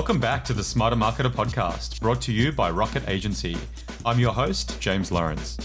[0.00, 3.54] Welcome back to the Smarter Marketer podcast, brought to you by Rocket Agency.
[4.06, 5.58] I'm your host, James Lawrence.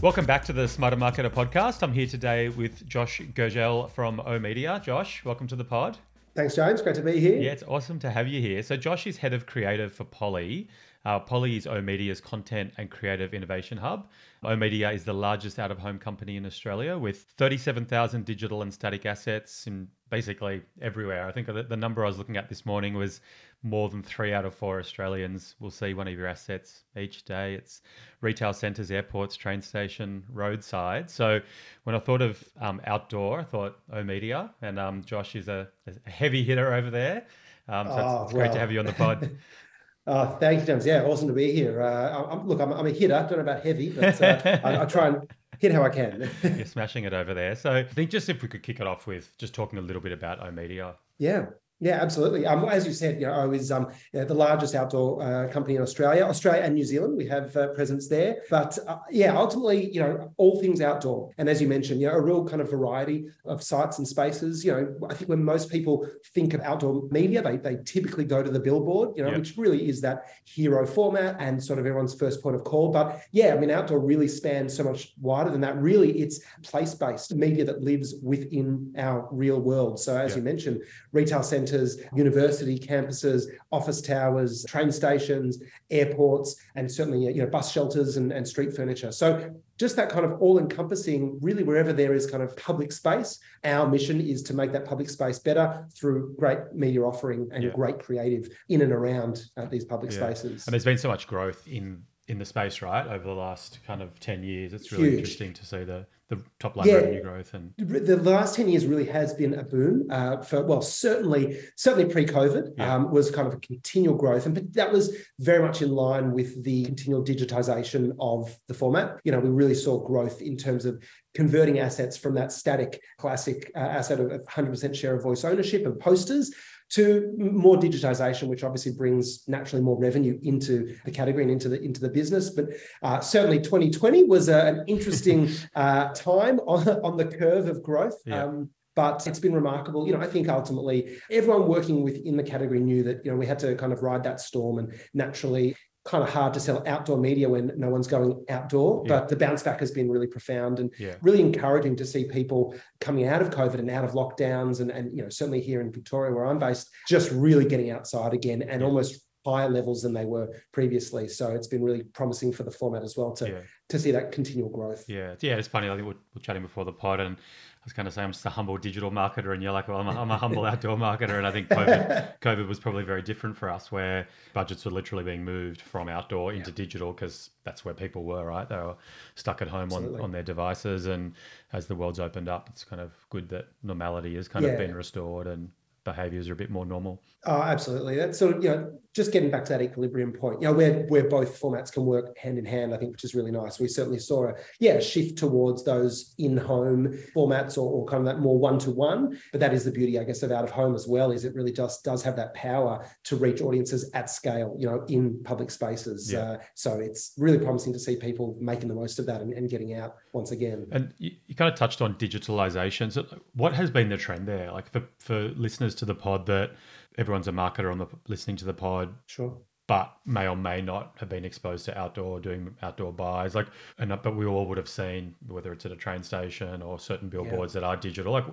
[0.00, 1.82] Welcome back to the Smarter Marketer podcast.
[1.82, 4.80] I'm here today with Josh Gurgiel from oOh!media.
[4.82, 5.98] Josh, welcome to the pod.
[6.34, 6.80] Thanks, James.
[6.80, 7.38] Great to be here.
[7.38, 8.62] Yeah, it's awesome to have you here.
[8.62, 10.68] So, Josh is head of creative for POLY.
[11.04, 14.08] Uh, POLY is oOh!media's content and creative innovation hub.
[14.44, 19.04] oOh!media is the largest out of home company in Australia with 37,000 digital and static
[19.04, 21.26] assets in basically everywhere.
[21.26, 23.20] I think the, number I was looking at this morning was
[23.62, 27.54] more than three out of four Australians will see one of your assets each day.
[27.54, 27.80] It's
[28.20, 31.10] retail centres, airports, train station, roadside.
[31.10, 31.40] So
[31.84, 36.10] when I thought of um, outdoor, I thought oOh!media, and um, Josh is a, a,
[36.10, 37.24] heavy hitter over there.
[37.68, 38.44] Um, so oh, it's, it's well.
[38.44, 39.30] great to have you on the pod.
[40.06, 40.84] Oh, thank you, James.
[40.84, 41.80] Yeah, awesome to be here.
[41.80, 43.14] Uh, I'm, look, I'm, I'm, a hitter.
[43.14, 45.30] I don't know about heavy, but uh, I, I, try and
[45.60, 46.28] hit how I can.
[46.42, 47.54] You're smashing it over there.
[47.54, 50.02] So I think just if we could kick it off with just talking a little
[50.02, 50.96] bit about oOh!media.
[51.18, 51.46] Yeah.
[51.82, 52.46] Yeah, absolutely.
[52.46, 55.48] Um, as you said, you know, I was um, you know, the largest outdoor uh,
[55.48, 57.16] company in Australia, Australia and New Zealand.
[57.16, 61.32] We have uh, presence there, but uh, yeah, ultimately, you know, all things outdoor.
[61.38, 64.64] And as you mentioned, you know, a real kind of variety of sites and spaces.
[64.64, 68.44] You know, I think when most people think of outdoor media, they they typically go
[68.44, 69.38] to the billboard, you know, yep.
[69.38, 72.92] which really is that hero format and sort of everyone's first point of call.
[72.92, 75.76] But yeah, I mean, outdoor really spans so much wider than that.
[75.78, 79.98] Really, it's place based media that lives within our real world.
[79.98, 80.36] So as yep.
[80.36, 87.42] you mentioned, retail centers centres, university campuses, office towers, train stations, airports, and certainly you
[87.42, 89.12] know bus shelters and, and street furniture.
[89.12, 93.88] So just that kind of all-encompassing, really wherever there is kind of public space, our
[93.88, 97.70] mission is to make that public space better through great media offering and yeah.
[97.70, 100.18] great creative in and around uh, these public yeah.
[100.18, 100.66] spaces.
[100.66, 104.00] And there's been so much growth in in the space, right, over the last kind
[104.00, 104.72] of 10 years.
[104.72, 105.18] It's really Huge.
[105.18, 108.86] interesting to see the the top line yeah, revenue growth and the last 10 years
[108.86, 112.94] really has been a boom uh, for well certainly certainly pre-covid yeah.
[112.94, 114.46] um, was kind of a continual growth.
[114.46, 119.18] And that was very much in line with the continual digitization of the format.
[119.24, 121.02] You know we really saw growth in terms of
[121.34, 125.98] converting assets from that static classic uh, asset of 100% share of voice ownership and
[125.98, 126.54] posters
[126.92, 131.80] to more digitization, which obviously brings naturally more revenue into the category and into the
[131.80, 132.50] into the business.
[132.50, 132.66] But
[133.02, 138.16] uh, certainly, 2020 was a, an interesting uh, time on, on the curve of growth.
[138.26, 138.44] Yeah.
[138.44, 140.06] Um, but it's been remarkable.
[140.06, 143.46] You know, I think ultimately everyone working within the category knew that, you know, we
[143.46, 147.16] had to kind of ride that storm and naturally kind of hard to sell outdoor
[147.16, 149.04] media when no one's going outdoor.
[149.04, 149.20] Yeah.
[149.20, 151.14] But the bounce back has been really profound and yeah.
[151.22, 155.16] really encouraging to see people coming out of COVID and out of lockdowns and, and
[155.16, 158.80] you know, certainly here in Victoria where I'm based, just really getting outside again and
[158.80, 158.86] yeah.
[158.86, 161.28] almost higher levels than they were previously.
[161.28, 164.70] So it's been really promising for the format as well to to see that continual
[164.70, 165.04] growth.
[165.08, 165.88] Yeah, yeah, it's funny.
[165.88, 167.36] I think we're, we're chatting before the pod, and
[167.84, 170.08] was going to say I'm just a humble digital marketer, and you're like, well, I'm
[170.08, 173.56] a, I'm a humble outdoor marketer, and I think COVID, COVID was probably very different
[173.56, 176.76] for us, where budgets were literally being moved from outdoor into yeah.
[176.76, 178.68] digital because that's where people were, right?
[178.68, 178.96] They were
[179.34, 181.34] stuck at home on, on their devices, and
[181.72, 184.72] as the world's opened up, it's kind of good that normality has kind yeah.
[184.72, 185.70] of been restored and
[186.04, 187.20] behaviors are a bit more normal.
[187.44, 188.16] Oh, absolutely.
[188.16, 191.04] That's sort of, you know, just getting back to that equilibrium point, you know, where
[191.08, 193.78] where both formats can work hand in hand, I think, which is really nice.
[193.78, 198.40] We certainly saw a yeah, shift towards those in-home formats or, or kind of that
[198.40, 199.38] more one-to-one.
[199.52, 201.54] But that is the beauty, I guess, of out of home as well, is it
[201.54, 205.70] really just does have that power to reach audiences at scale, you know, in public
[205.70, 206.32] spaces.
[206.32, 206.40] Yeah.
[206.40, 209.68] Uh, so it's really promising to see people making the most of that and, and
[209.68, 210.86] getting out once again.
[210.90, 213.12] And you, you kind of touched on digitalization.
[213.12, 214.72] So what has been the trend there?
[214.72, 216.72] Like for, for listeners to the pod that
[217.18, 219.14] everyone's a marketer on the listening to the pod.
[219.26, 219.56] Sure.
[219.88, 223.66] But may or may not have been exposed to outdoor doing outdoor buys, like,
[223.98, 226.98] and uh, but we all would have seen whether it's at a train station or
[226.98, 227.80] certain billboards yeah.
[227.80, 228.32] that are digital.
[228.32, 228.46] Like,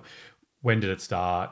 [0.62, 1.50] when did it start?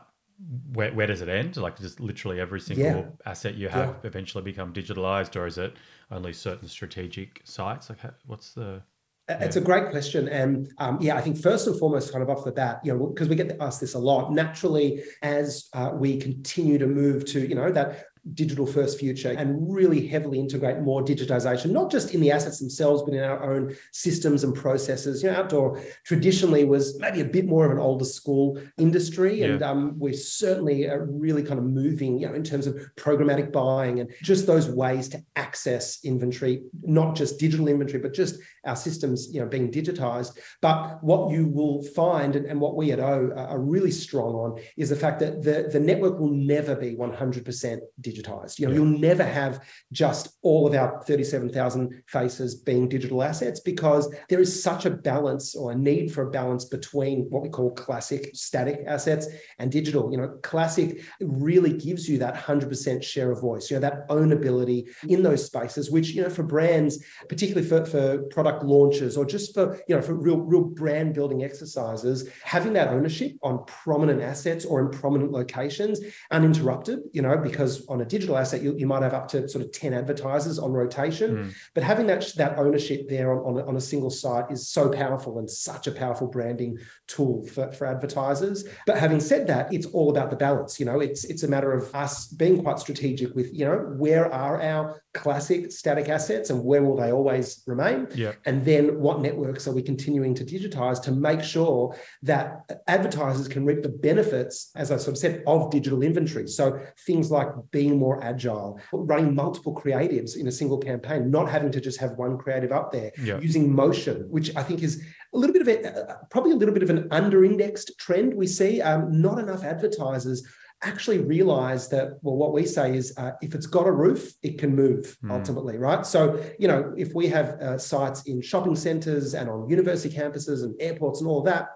[0.72, 1.56] Where, where does it end?
[1.56, 3.04] Like, just literally every single yeah.
[3.24, 4.08] asset you have yeah.
[4.08, 5.76] eventually become digitalized, or is it
[6.10, 7.88] only certain strategic sites?
[7.88, 8.82] Like, what's the
[9.28, 10.28] it's a great question.
[10.28, 13.06] And um, yeah, I think first and foremost, kind of off the bat, you know,
[13.06, 17.46] because we get asked this a lot, naturally, as uh, we continue to move to,
[17.46, 22.20] you know, that digital first future and really heavily integrate more digitization, not just in
[22.20, 25.22] the assets themselves, but in our own systems and processes.
[25.22, 29.42] You know, outdoor traditionally was maybe a bit more of an older school industry.
[29.42, 29.70] And yeah.
[29.70, 34.00] um, we're certainly uh, really kind of moving, you know, in terms of programmatic buying
[34.00, 39.32] and just those ways to access inventory, not just digital inventory, but just our systems,
[39.32, 40.38] you know, being digitized.
[40.60, 43.32] But what you will find and, and what we at oOh!
[43.36, 47.78] are really strong on is the fact that the, the network will never be 100%
[48.00, 48.58] digital digitized.
[48.58, 48.78] You know, yeah.
[48.78, 54.62] you'll never have just all of our 37,000 faces being digital assets because there is
[54.62, 58.82] such a balance or a need for a balance between what we call classic static
[58.86, 59.28] assets
[59.58, 60.10] and digital.
[60.10, 64.88] You know, classic really gives you that 100% share of voice, you know, that ownability
[65.08, 69.54] in those spaces, which, you know, for brands, particularly for, for product launches or just
[69.54, 74.64] for, you know, for real, real brand building exercises, having that ownership on prominent assets
[74.64, 76.00] or in prominent locations
[76.30, 79.64] uninterrupted, you know, because on a digital asset, you, you might have up to sort
[79.64, 81.36] of 10 advertisers on rotation.
[81.36, 81.54] Mm.
[81.74, 85.38] But having that, that ownership there on, on, on a single site is so powerful
[85.38, 88.64] and such a powerful branding tool for, for advertisers.
[88.86, 90.78] But having said that, it's all about the balance.
[90.78, 94.32] You know, it's it's a matter of us being quite strategic with, you know, where
[94.32, 98.06] are our classic static assets and where will they always remain?
[98.14, 98.32] Yeah.
[98.44, 103.64] And then what networks are we continuing to digitize to make sure that advertisers can
[103.64, 106.46] reap the benefits, as I sort of said, of digital inventory.
[106.48, 111.72] So things like being more agile, running multiple creatives in a single campaign, not having
[111.72, 113.40] to just have one creative up there, yeah.
[113.40, 115.02] using motion, which I think is
[115.34, 118.80] a little bit of a, probably a little bit of an under-indexed trend we see.
[118.80, 120.46] Um, not enough advertisers
[120.82, 124.58] actually realize that well what we say is uh, if it's got a roof it
[124.58, 125.30] can move mm.
[125.30, 129.68] ultimately right so you know if we have uh, sites in shopping centers and on
[129.68, 131.70] university campuses and airports and all that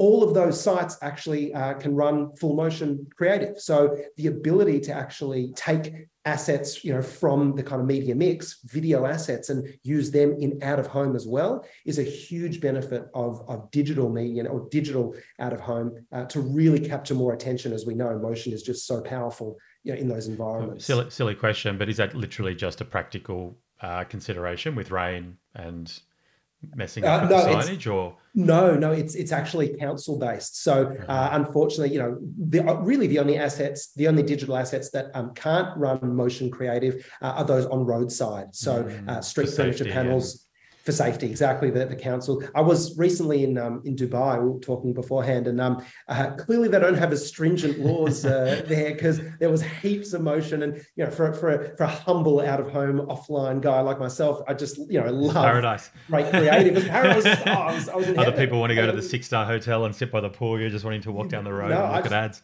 [0.00, 3.60] all of those sites actually uh, can run full motion creative.
[3.60, 5.92] So the ability to actually take
[6.24, 10.58] assets, you know, from the kind of media mix, video assets, and use them in
[10.62, 15.14] out of home as well is a huge benefit of, of digital media or digital
[15.38, 17.70] out of home uh, to really capture more attention.
[17.74, 20.86] As we know, motion is just so powerful, you know, in those environments.
[20.86, 26.00] Silly, silly question, but is that literally just a practical uh, consideration with rain and
[26.74, 28.16] messing up uh, no, signage or?
[28.34, 32.18] No no it's it's actually council based so uh, unfortunately you know
[32.48, 36.50] the, uh, really the only assets the only digital assets that um, can't run motion
[36.50, 38.54] creative uh, are those on roadside.
[38.54, 40.46] So mm, uh, street furniture panels
[40.84, 41.70] for safety, exactly.
[41.70, 42.42] The, the council.
[42.54, 44.42] I was recently in um, in Dubai.
[44.42, 48.62] We were talking beforehand, and um, uh, clearly they don't have as stringent laws uh,
[48.66, 50.62] there because there was heaps of motion.
[50.62, 53.98] And you know, for for a, for a humble out of home offline guy like
[53.98, 55.90] myself, I just you know love paradise.
[56.08, 56.68] Great creative.
[56.68, 57.26] It was paradise.
[57.26, 59.84] Oh, I was, I was Other people want to go to the six star hotel
[59.84, 60.58] and sit by the pool.
[60.58, 62.42] You're just wanting to walk down the road no, and look just, at ads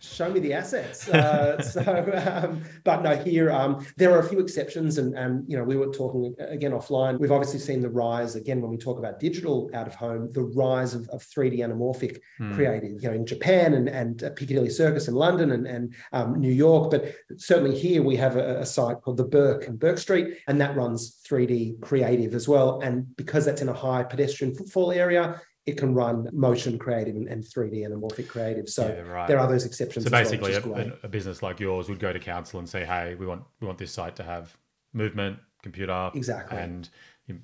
[0.00, 1.08] show me the assets.
[1.08, 1.82] Uh, so,
[2.26, 5.76] um, but no, here um, there are a few exceptions, and and you know we
[5.76, 7.18] were talking again offline.
[7.18, 10.42] We've obviously seen the rise again when we talk about digital out of home, the
[10.42, 12.54] rise of, of 3D anamorphic hmm.
[12.54, 13.02] creative.
[13.02, 16.90] You know, in Japan and and Piccadilly Circus in London and and um, New York,
[16.90, 20.60] but certainly here we have a, a site called the Bourke and Bourke Street, and
[20.60, 22.80] that runs 3D creative as well.
[22.80, 27.28] And because that's in a high pedestrian footfall area, it can run motion creative and,
[27.28, 28.68] and 3D anamorphic creative.
[28.70, 29.28] So yeah, right.
[29.28, 30.06] there are those exceptions.
[30.06, 33.14] So basically, well, a, a, business like yours would go to council and say, "Hey,
[33.16, 34.56] we want we want this site to have
[34.94, 36.88] movement, computer, exactly, and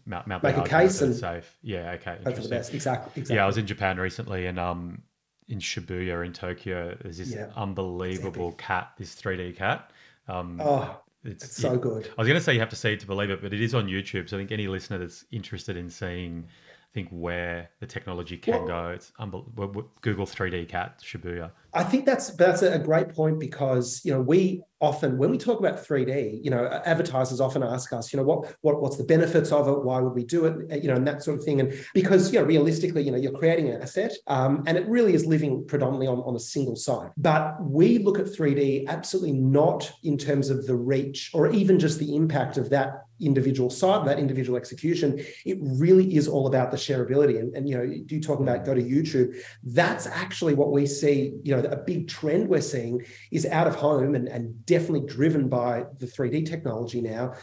[0.07, 2.75] mount, mount make a case and safe." Yeah, okay, hope for the best.
[2.75, 3.37] Exactly, exactly.
[3.37, 5.03] Yeah, I was in Japan recently, and um,
[5.49, 9.91] in Shibuya in Tokyo, there's this yeah, unbelievable cat, this 3D cat.
[10.29, 12.07] Um, oh, it's, it's so yeah, good.
[12.07, 13.61] I was going to say you have to see it to believe it, but it
[13.61, 14.29] is on YouTube.
[14.29, 16.47] So I think any listener that's interested in seeing
[16.95, 18.89] think where the technology can well, go.
[18.91, 19.91] It's unbelievable.
[20.01, 21.51] Google 3D cat Shibuya.
[21.75, 25.59] I think that's that's a great point because you know we often when we talk
[25.59, 29.51] about 3D, you know, advertisers often ask us, you know, what what what's the benefits
[29.51, 29.83] of it?
[29.83, 30.83] Why would we do it?
[30.83, 31.61] You know, and that sort of thing.
[31.61, 35.15] And because you know, realistically, you know, you're creating an asset, um, and it really
[35.15, 37.11] is living predominantly on, on a single site.
[37.17, 41.99] But we look at 3D absolutely not in terms of the reach or even just
[41.99, 45.25] the impact of that individual site, that individual execution.
[45.45, 47.39] It really is all about the shareability.
[47.39, 49.37] And, and you know, you talking about go to YouTube.
[49.63, 51.35] That's actually what we see.
[51.43, 55.49] You know, a big trend we're seeing is out of home and, and definitely driven
[55.49, 57.35] by the 3D technology now.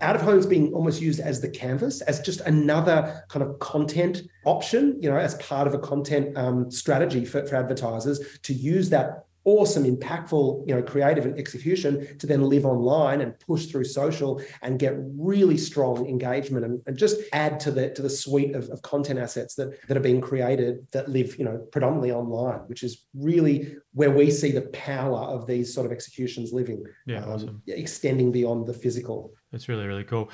[0.00, 3.58] Out of home is being almost used as the canvas, as just another kind of
[3.60, 8.52] content option, you know, as part of a content um, strategy for, for advertisers to
[8.52, 13.66] use that awesome, impactful, you know, creative and execution to then live online and push
[13.66, 18.10] through social and get really strong engagement and, and just add to the to the
[18.10, 22.10] suite of, of content assets that that are being created that live, you know, predominantly
[22.10, 26.84] online, which is really where we see the power of these sort of executions living.
[27.06, 27.62] Yeah, um, awesome.
[27.68, 29.32] Extending beyond the physical.
[29.52, 30.28] That's really, really cool.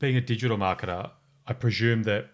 [0.00, 1.10] Being a digital marketer,
[1.46, 2.26] I presume that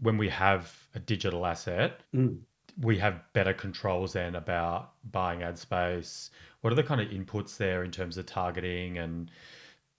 [0.00, 2.38] when we have a digital asset, mm
[2.80, 6.30] we have better controls then about buying ad space.
[6.60, 9.30] What are the kind of inputs there in terms of targeting and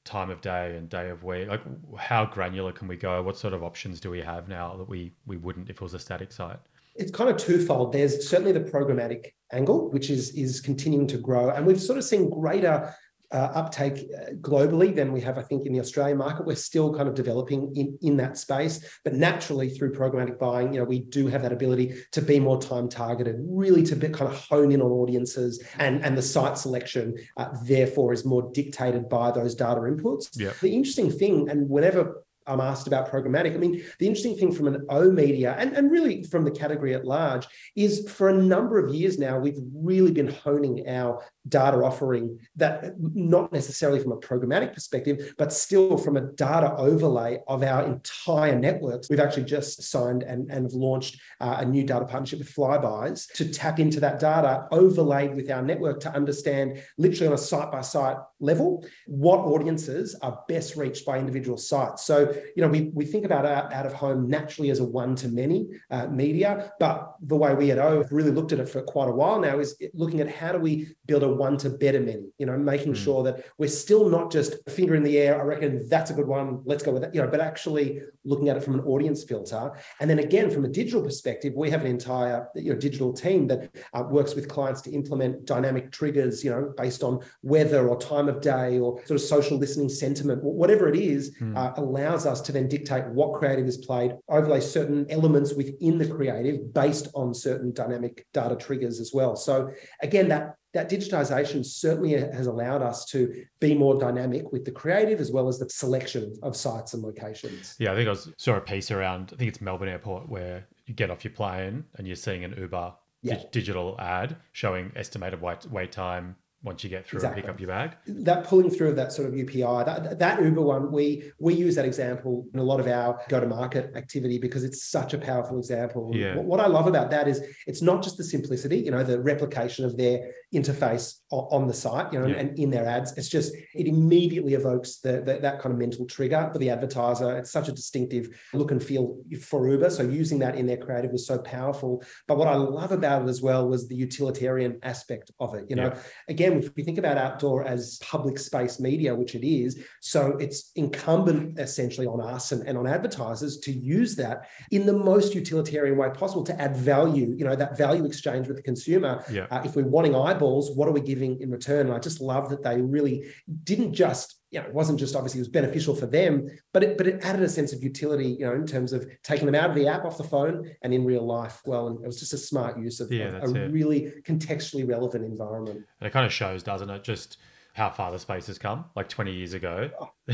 [0.03, 1.47] time of day and day of week?
[1.47, 1.61] Like,
[1.97, 3.21] how granular can we go?
[3.21, 5.93] What sort of options do we have now that we we wouldn't if it was
[5.93, 6.59] a static site?
[6.95, 7.91] It's kind of twofold.
[7.91, 12.03] There's certainly the programmatic angle, which is is continuing to grow, and we've sort of
[12.03, 12.93] seen greater
[13.31, 16.45] uh, uptake uh, globally than we have, I think, in the Australian market.
[16.45, 20.79] We're still kind of developing in, in that space, but naturally through programmatic buying, you
[20.79, 24.31] know, we do have that ability to be more time targeted, really to be, kind
[24.31, 29.09] of hone in on audiences, and and the site selection uh, therefore is more dictated
[29.09, 30.29] by those data inputs.
[30.33, 30.51] Yeah.
[30.61, 33.53] The interesting thing, and whenever I'm asked about programmatic.
[33.55, 37.05] I mean, the interesting thing from an oOh!media and, and really from the category at
[37.05, 42.39] large is for a number of years now, we've really been honing our data offering
[42.55, 47.85] that not necessarily from a programmatic perspective, but still from a data overlay of our
[47.85, 49.09] entire networks.
[49.09, 53.31] We've actually just signed and, and have launched uh, a new data partnership with Flybuys
[53.33, 57.71] to tap into that data overlaid with our network to understand literally on a site
[57.71, 62.05] by site level what audiences are best reached by individual sites.
[62.05, 65.27] So, you know, we, we think about out, of home naturally as a one to
[65.27, 68.01] many uh, media, but the way we at oOh!
[68.01, 70.57] have really looked at it for quite a while now is looking at how do
[70.57, 73.03] we build a one to better many, you know, making mm.
[73.03, 75.39] sure that we're still not just finger in the air.
[75.39, 76.61] I reckon that's a good one.
[76.65, 79.73] Let's go with that, you know, but actually looking at it from an audience filter.
[79.99, 83.47] And then again, from a digital perspective, we have an entire you know, digital team
[83.47, 87.99] that uh, works with clients to implement dynamic triggers, you know, based on weather or
[87.99, 91.55] time of day or sort of social listening sentiment, whatever it is, mm.
[91.55, 96.07] uh, allows us to then dictate what creative is played, overlay certain elements within the
[96.07, 99.35] creative based on certain dynamic data triggers as well.
[99.35, 104.71] So again, that that digitization certainly has allowed us to be more dynamic with the
[104.71, 107.75] creative as well as the selection of sites and locations.
[107.79, 110.67] Yeah, I think I was, saw a piece around, I think it's Melbourne Airport, where
[110.85, 113.35] you get off your plane and you're seeing an Uber yeah.
[113.35, 117.41] di- digital ad showing estimated wait, wait time once you get through exactly.
[117.41, 117.95] and pick up your bag.
[118.07, 121.75] That pulling through of that sort of UPI, that, that Uber one, we we use
[121.75, 126.11] that example in a lot of our go-to-market activity because it's such a powerful example.
[126.13, 126.35] Yeah.
[126.35, 129.21] What, what I love about that is it's not just the simplicity, you know, the
[129.21, 132.35] replication of their interface on the site, you know, yeah.
[132.35, 133.17] and in their ads.
[133.17, 137.37] It's just it immediately evokes the, the, that kind of mental trigger for the advertiser.
[137.37, 139.89] It's such a distinctive look and feel for Uber.
[139.89, 142.03] So using that in their creative was so powerful.
[142.27, 145.65] But what I love about it as well was the utilitarian aspect of it.
[145.69, 145.99] You know, yeah.
[146.29, 150.71] again, if we think about outdoor as public space media, which it is, so it's
[150.75, 155.97] incumbent essentially on us and, and on advertisers to use that in the most utilitarian
[155.97, 157.33] way possible to add value.
[157.35, 159.23] You know, that value exchange with the consumer.
[159.31, 159.47] Yeah.
[159.49, 161.87] Uh, if we're wanting eyeballs eyeballs, what are we giving in return?
[161.87, 163.25] And I just love that they really
[163.63, 166.97] didn't just, you know, it wasn't just obviously it was beneficial for them, but it
[166.97, 169.69] but it added a sense of utility, you know, in terms of taking them out
[169.69, 171.61] of the app off the phone and in real life.
[171.65, 175.25] Well, and it was just a smart use of, yeah, of a really contextually relevant
[175.25, 175.85] environment.
[175.99, 177.03] And it kind of shows, doesn't it?
[177.03, 177.37] Just
[177.73, 178.85] how far the space has come.
[178.95, 180.11] Like 20 years ago, oh.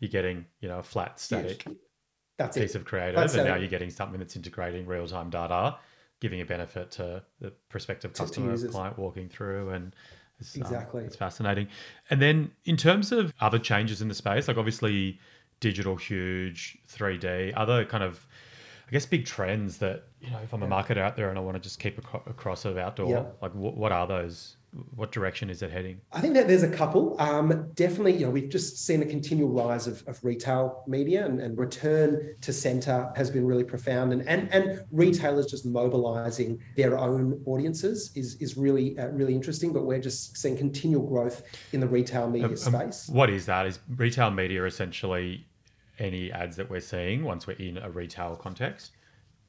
[0.00, 1.76] you're getting, you know, a flat static yes.
[2.38, 2.78] That's piece it.
[2.78, 5.76] of creative, that's and now you're getting something that's integrating real time data
[6.22, 9.92] giving a benefit to the prospective customer client walking through and
[10.42, 11.00] it's, um, exactly.
[11.00, 11.68] um, it's fascinating.
[12.10, 15.18] And then in terms of other changes in the space like obviously
[15.62, 18.26] digital huge 3d other kind of
[18.88, 21.40] i guess big trends that you know if i'm a marketer out there and i
[21.40, 21.96] want to just keep
[22.26, 23.24] across of outdoor yeah.
[23.40, 24.56] like what, what are those
[24.94, 26.00] what direction is it heading?
[26.12, 27.14] I think that there's a couple.
[27.20, 31.40] Um, definitely, you know, we've just seen a continual rise of, of retail media and,
[31.40, 34.12] and return to center has been really profound.
[34.14, 39.74] And, and, and retailers just mobilizing their own audiences is, is really, uh, really interesting.
[39.74, 43.08] But we're just seeing continual growth in the retail media um, space.
[43.08, 43.66] what is that?
[43.66, 45.46] Is retail media essentially
[45.98, 48.92] any ads that we're seeing once we're in a retail context?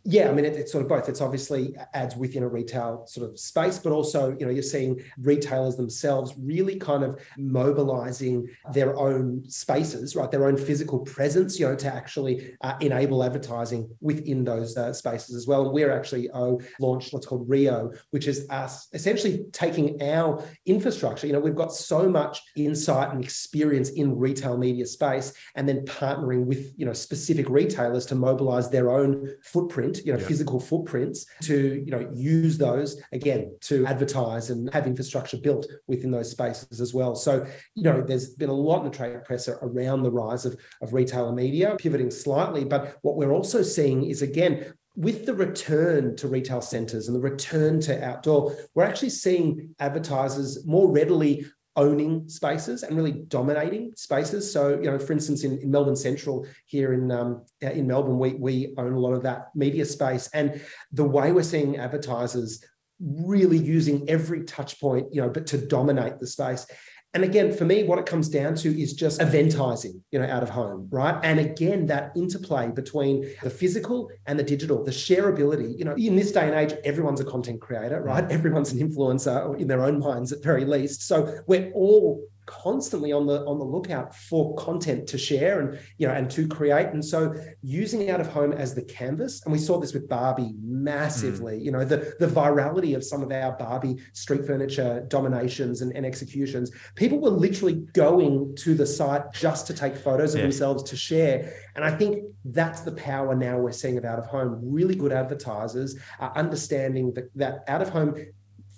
[0.06, 1.08] Yeah, I mean, it, it's sort of both.
[1.08, 5.02] It's obviously ads within a retail sort of space, but also, you know, you're seeing
[5.22, 10.30] retailers themselves really kind of mobilizing their own spaces, right?
[10.30, 15.36] Their own physical presence, you know, to actually uh, enable advertising within those uh, spaces
[15.36, 15.64] as well.
[15.64, 21.28] And we're actually oh, launched what's called Rio, which is us essentially taking our infrastructure.
[21.28, 25.86] You know, we've got so much insight and experience in retail media space, and then
[25.86, 30.28] partnering with you know specific retailers to mobilize their own footprint footprint, you know, yeah.
[30.28, 36.12] physical footprints to, you know, use those again to advertise and have infrastructure built within
[36.12, 37.16] those spaces as well.
[37.16, 37.46] So,
[37.76, 40.94] you know, there's been a lot in the trade press around the rise of, of
[40.94, 42.64] retailer media, pivoting slightly.
[42.64, 47.22] But what we're also seeing is again, with the return to retail centers and the
[47.22, 54.52] return to outdoor, we're actually seeing advertisers more readily owning spaces and really dominating spaces.
[54.52, 58.34] So, you know, for instance, in, in Melbourne Central here in um, in Melbourne, we
[58.34, 60.62] we own a lot of that media space, and
[60.92, 62.64] the way we're seeing advertisers
[63.00, 66.66] really using every touch point, you know, but to dominate the space
[67.14, 70.42] and again, for me, what it comes down to is just eventizing, you know, out
[70.42, 71.20] of home, right?
[71.24, 75.78] And again, that interplay between the physical and the digital, the shareability.
[75.78, 78.28] You know, in this day and age, everyone's a content creator, right?
[78.28, 78.32] Mm.
[78.32, 81.08] Everyone's an influencer in their own minds at very least.
[81.08, 86.08] So we're all constantly on the on the lookout for content to share and you
[86.08, 89.58] know and to create and so using out of home as the canvas and we
[89.58, 91.64] saw this with barbie massively mm.
[91.64, 96.06] you know the the virality of some of our barbie street furniture dominations and, and
[96.06, 100.44] executions people were literally going to the site just to take photos of yeah.
[100.44, 104.26] themselves to share and i think that's the power now we're seeing of out of
[104.26, 108.16] home really good advertisers are understanding that, that out of home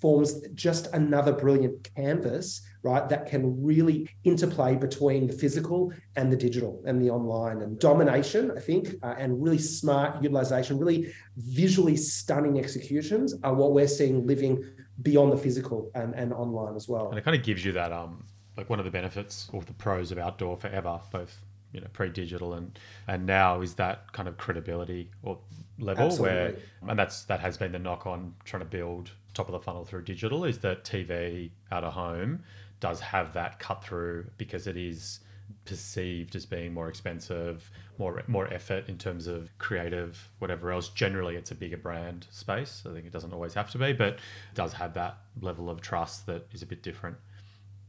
[0.06, 3.10] forms just another brilliant canvas, right?
[3.10, 8.52] That can really interplay between the physical and the digital and the online and domination,
[8.56, 14.26] I think, uh, and really smart utilization, really visually stunning executions are what we're seeing
[14.28, 14.64] living
[15.02, 17.10] beyond the physical and, and online as well.
[17.10, 18.24] And it kind of gives you that, um,
[18.56, 21.42] like one of the benefits or the pros of outdoor forever, both
[21.74, 25.38] you know pre-digital and and now is that kind of credibility or
[25.78, 26.34] level Absolutely.
[26.34, 26.56] where
[26.88, 29.84] and that's that has been the knock on trying to build top of the funnel
[29.84, 32.42] through digital is that TV out of home
[32.86, 35.20] does have that cut through because it is
[35.66, 40.90] perceived as being more expensive, more more effort in terms of creative, whatever else.
[40.90, 42.84] Generally, it's a bigger brand space.
[42.88, 44.20] I think it doesn't always have to be, but
[44.54, 47.18] does have that level of trust that is a bit different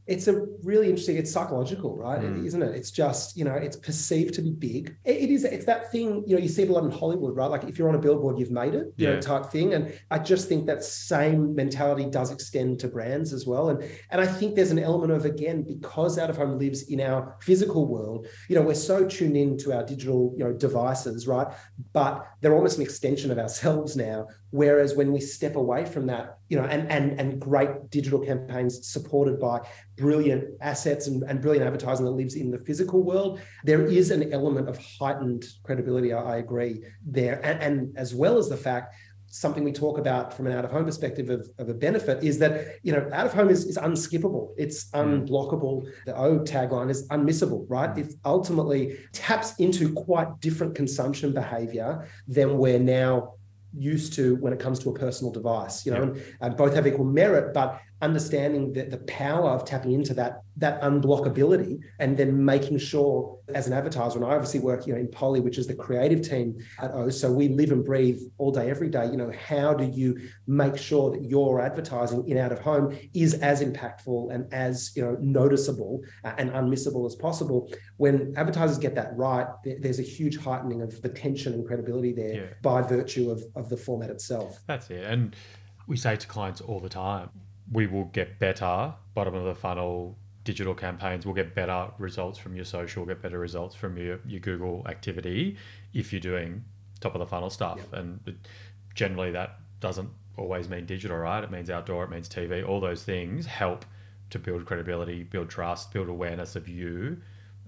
[0.07, 2.21] it's a really interesting it's psychological right?
[2.21, 2.45] Mm.
[2.45, 2.73] isn't it?
[2.75, 4.95] It's just you know it's perceived to be big.
[5.03, 7.35] It, it is it's that thing you know you see it a lot in hollywood
[7.35, 7.47] right?
[7.47, 9.73] Like if you're on a billboard you've made it you know type thing.
[9.73, 13.69] And i just think that same mentality does extend to brands as well.
[13.69, 17.01] And and i think there's an element of again because out of home lives in
[17.01, 21.27] our physical world you know we're so tuned in to our digital you know devices
[21.27, 21.47] right?
[21.93, 26.37] But they're almost an extension of ourselves now whereas when we step away from that
[26.49, 29.59] you know and and and great digital campaigns supported by
[29.97, 34.31] brilliant assets and, and brilliant advertising that lives in the physical world, there is an
[34.31, 36.13] element of heightened credibility.
[36.13, 38.95] I, agree there, and, and as well as the fact
[39.29, 42.39] something we talk about from an out of home perspective of, of a benefit is
[42.39, 45.27] that you know out of home is, is unskippable it's mm.
[45.27, 46.39] unblockable the oOh!
[46.39, 47.97] tagline is unmissable right mm.
[47.97, 53.33] it ultimately taps into quite different consumption behavior than we're now
[53.77, 56.87] used to when it comes to a personal device you know and, and both have
[56.87, 62.43] equal merit but understanding the, the power of tapping into that that unblockability and then
[62.43, 65.67] making sure as an advertiser and i obviously work you know in poly which is
[65.67, 67.09] the creative team at oOh!
[67.09, 70.77] so we live and breathe all day every day you know how do you make
[70.77, 75.17] sure that your advertising in out of home is as impactful and as you know
[75.19, 79.47] noticeable uh, and unmissable as possible when advertisers get that right
[79.79, 82.45] there's a huge heightening of the tension and credibility there yeah.
[82.61, 85.35] by virtue of, of the format itself that's it and
[85.87, 87.29] we say to clients all the time
[87.71, 92.55] we will get better bottom of the funnel digital campaigns will get better results from
[92.55, 95.57] your social, get better results from your, your Google activity
[95.93, 96.63] if you're doing
[97.01, 97.79] top of the funnel stuff.
[97.91, 97.93] Yep.
[97.93, 98.37] And
[98.95, 101.43] generally, that doesn't always mean digital, right?
[101.43, 102.65] It means outdoor, it means TV.
[102.65, 103.83] All those things help
[104.29, 107.17] to build credibility, build trust, build awareness of you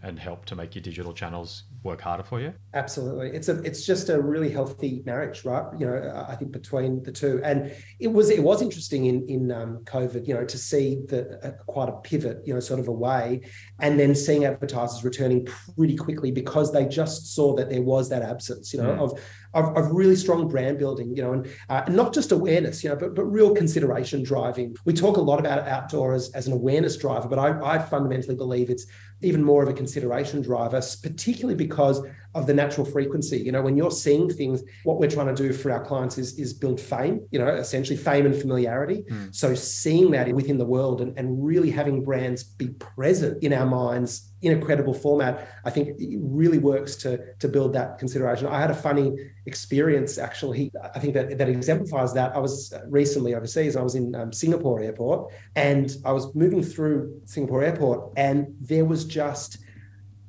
[0.03, 3.85] and help to make your digital channels work harder for you absolutely it's a it's
[3.85, 8.07] just a really healthy marriage right you know i think between the two and it
[8.07, 11.89] was it was interesting in in um, covid you know to see the uh, quite
[11.89, 13.41] a pivot you know sort of away
[13.79, 18.21] and then seeing advertisers returning pretty quickly because they just saw that there was that
[18.21, 18.99] absence you know mm.
[18.99, 19.19] of
[19.53, 22.95] of, of really strong brand building, you know, and, uh, not just awareness, you know,
[22.95, 24.75] but, but real consideration driving.
[24.85, 28.35] We talk a lot about outdoor as, as an awareness driver, but I, I fundamentally
[28.35, 28.85] believe it's
[29.21, 32.01] even more of a consideration driver, particularly because
[32.35, 33.39] of the natural frequency.
[33.39, 36.37] You know, when you're seeing things, what we're trying to do for our clients is,
[36.37, 39.03] is build fame, you know, essentially fame and familiarity.
[39.09, 39.33] Mm.
[39.33, 43.65] So seeing that within the world and, and really having brands be present in our
[43.65, 48.47] minds in a credible format, I think it really works to, to build that consideration.
[48.47, 49.11] I had a funny
[49.47, 50.71] experience actually.
[50.95, 52.35] I think that, that exemplifies that.
[52.35, 53.75] I was recently overseas.
[53.75, 58.85] I was in um, Singapore airport and I was moving through Singapore airport and there
[58.85, 59.57] was just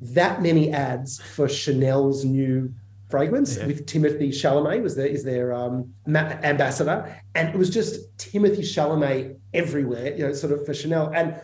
[0.01, 2.73] that many ads for Chanel's new
[3.09, 3.67] fragrance yeah.
[3.67, 9.37] with Timothy Chalamet was there is their um, ambassador, and it was just Timothy Chalamet
[9.53, 11.13] everywhere, you know, sort of for Chanel.
[11.15, 11.41] And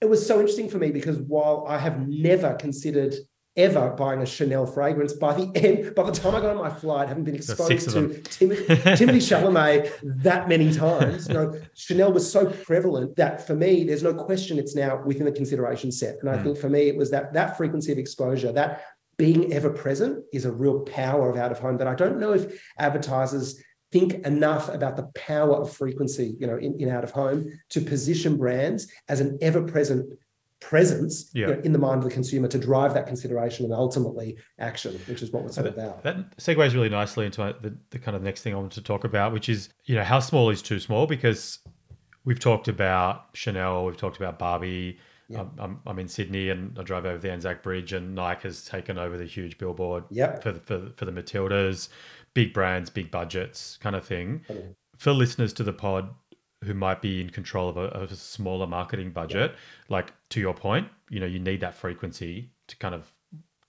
[0.00, 3.14] it was so interesting for me because while I have never considered
[3.56, 5.12] ever buying a Chanel fragrance.
[5.12, 8.20] By the end, by the time I got on my flight, having been exposed to
[8.22, 9.90] Timothy, Timothée Chalamet
[10.22, 14.58] that many times, you know, Chanel was so prevalent that for me, there's no question
[14.58, 16.16] it's now within the consideration set.
[16.20, 16.44] And I mm.
[16.44, 18.84] think for me, it was that that frequency of exposure, that
[19.16, 22.34] being ever present is a real power of out of home that I don't know
[22.34, 27.12] if advertisers think enough about the power of frequency, you know, in, in out of
[27.12, 30.12] home to position brands as an ever present
[30.68, 31.46] presence yeah.
[31.46, 34.98] you know, in the mind of the consumer to drive that consideration and ultimately action,
[35.06, 36.02] which is what it's all about.
[36.02, 38.82] That segues really nicely into uh, the, the kind of next thing I want to
[38.82, 41.06] talk about, which is, you know, how small is too small?
[41.06, 41.60] Because
[42.24, 44.98] we've talked about Chanel, we've talked about Barbie,
[45.28, 45.44] Yeah.
[45.56, 48.98] I'm, I'm, in Sydney and I drive over the Anzac Bridge and Nike has taken
[48.98, 50.42] over the huge billboard yep.
[50.42, 51.90] for, for, for the Matildas,
[52.34, 54.44] big brands, big budgets kind of thing.
[54.98, 56.08] For listeners to the pod
[56.64, 59.54] who might be in control of a, of a smaller marketing budget,
[59.88, 63.12] like to your point, you know, you need that frequency to kind of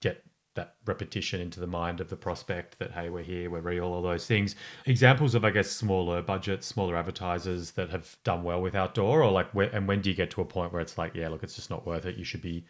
[0.01, 0.23] get
[0.55, 4.01] that repetition into the mind of the prospect that hey we're here we're real all
[4.01, 4.55] those things.
[4.87, 9.31] Examples of i guess smaller budgets smaller advertisers that have done well with outdoor or
[9.31, 11.43] like where, and when do you get to a point where it's like yeah look
[11.43, 12.17] it's just not worth it.
[12.17, 12.65] You should be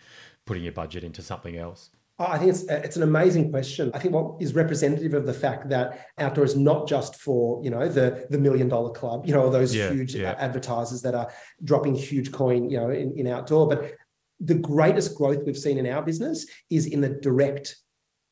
[0.45, 3.91] putting your budget into something else Oh, I think it's uh, it's an amazing question.
[3.93, 7.69] I think what is representative of the fact that outdoor is not just for you
[7.69, 10.35] know the the million dollar club, you know, those yeah, huge uh, yeah.
[10.39, 11.31] advertisers that are
[11.63, 13.93] dropping huge coin, you know, in, in outdoor, but
[14.39, 17.77] the greatest growth we've seen in our business is in the direct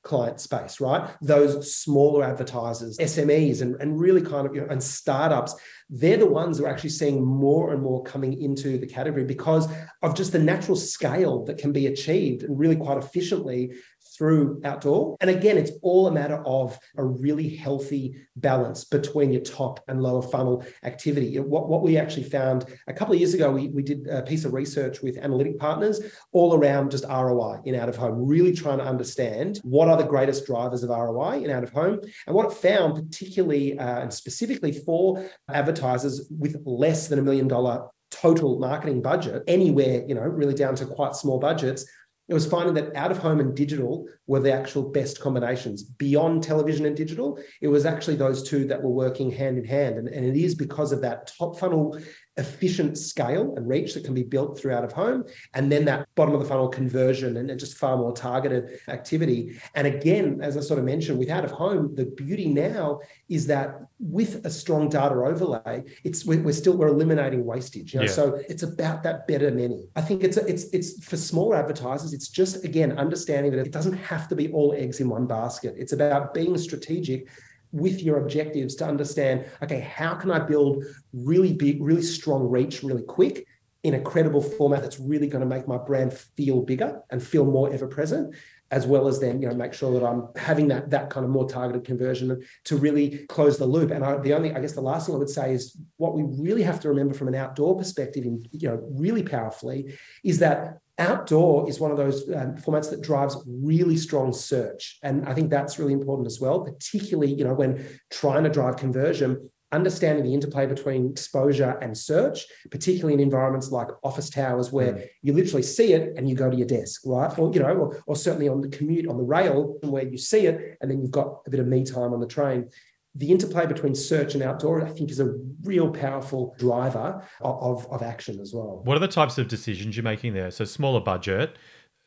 [0.03, 1.09] client space, right?
[1.21, 5.55] Those smaller advertisers, SMEs, and, and really kind of, you know, and startups,
[5.89, 9.67] they're the ones who are actually seeing more and more coming into the category because
[10.01, 13.71] of just the natural scale that can be achieved and really quite efficiently
[14.17, 15.17] through outdoor.
[15.19, 20.01] And again, it's all a matter of a really healthy balance between your top and
[20.01, 21.37] lower funnel activity.
[21.39, 24.45] What, what we actually found a couple of years ago, we, we did a piece
[24.45, 28.77] of research with analytic partners all around just ROI in out of home, really trying
[28.77, 31.99] to understand what are the greatest drivers of ROI in out of home.
[32.27, 35.29] And what it found, particularly uh, and specifically for
[35.75, 40.75] advertisers with less than a million dollar total marketing budget, anywhere, you know, really down
[40.75, 41.85] to quite small budgets,
[42.27, 45.83] it was finding that out of home and digital were the actual best combinations.
[45.83, 49.97] Beyond television and digital, it was actually those two that were working hand in hand.
[49.97, 51.99] And, and it is because of that top funnel
[52.37, 55.23] efficient scale and reach that can be built through out of home.
[55.53, 59.57] And then that bottom of the funnel conversion and, and, just far more targeted activity.
[59.75, 63.47] And again, as I sort of mentioned, with out of home, the beauty now is
[63.47, 67.93] that with a strong data overlay, it's we're, still we're eliminating wastage.
[67.93, 68.05] You know?
[68.05, 68.11] yeah.
[68.11, 69.87] So it's about that better many.
[69.95, 72.13] I think it's a, it's it's for smaller advertisers.
[72.13, 75.75] It's just again understanding that it doesn't have to be all eggs in one basket.
[75.77, 77.29] It's about being strategic
[77.75, 82.81] with your objectives to understand okay how can i build really big really strong reach
[82.83, 83.45] really quick
[83.83, 87.45] in a credible format that's really going to make my brand feel bigger and feel
[87.45, 88.33] more ever present
[88.71, 91.29] as well as then you know make sure that i'm having that that kind of
[91.29, 93.91] more targeted conversion to really close the loop.
[93.91, 96.23] And I, the only i guess the last thing i would say is what we
[96.23, 100.79] really have to remember from an outdoor perspective in you know really powerfully is that
[100.97, 105.49] outdoor is one of those um, formats that drives really strong search and i think
[105.49, 110.33] that's really important as well particularly you know when trying to drive conversion understanding the
[110.33, 115.05] interplay between exposure and search particularly in environments like office towers where mm.
[115.21, 118.03] you literally see it and you go to your desk right or you know or,
[118.07, 121.11] or certainly on the commute on the rail where you see it and then you've
[121.11, 122.69] got a bit of me time on the train
[123.15, 128.03] the interplay between search and outdoor, I think, is a real powerful driver of, of
[128.03, 128.81] action as well.
[128.83, 130.51] What are the types of decisions you're making there?
[130.51, 131.57] So, smaller budget.